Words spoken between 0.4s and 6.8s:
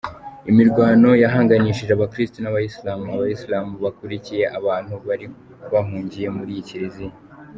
Imirwano yahanganishije Abakirisitu n’Abayisilamu, Abayisilamu bakurikiye abantu bari bahungiye muri iyi